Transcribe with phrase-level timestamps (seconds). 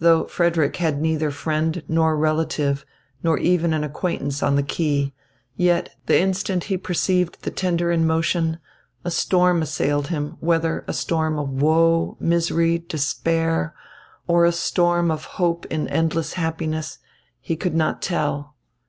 [0.00, 2.84] Though Frederick had left neither friend nor relative
[3.22, 5.14] nor even an acquaintance on the quay,
[5.54, 8.58] yet, the instant he perceived the tender in motion,
[9.04, 13.72] a storm assailed him, whether a storm of woe, misery, despair,
[14.26, 16.98] or a storm of hope in endless happiness,
[17.40, 18.56] he could not tell.